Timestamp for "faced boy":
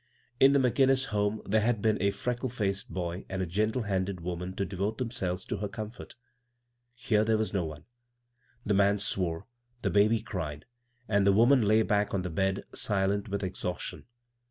2.51-3.23